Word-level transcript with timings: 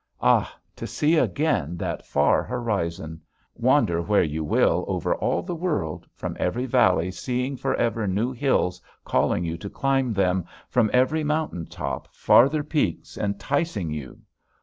Ah, 0.23 0.57
to 0.75 0.87
see 0.87 1.15
again 1.15 1.77
that 1.77 2.03
far 2.07 2.41
horizon! 2.41 3.21
Wander 3.53 4.01
where 4.01 4.23
you 4.23 4.43
will 4.43 4.83
over 4.87 5.13
all 5.13 5.43
the 5.43 5.53
world, 5.53 6.07
from 6.15 6.35
every 6.39 6.65
valley 6.65 7.11
seeing 7.11 7.55
forever 7.55 8.07
new 8.07 8.31
hills 8.31 8.81
calling 9.05 9.43
you 9.45 9.57
to 9.59 9.69
climb 9.69 10.11
them, 10.11 10.45
from 10.67 10.89
every 10.91 11.23
mountain 11.23 11.67
top 11.67 12.07
farther 12.15 12.63
peaks 12.63 13.15
enticing 13.15 13.91
you. 13.91 14.19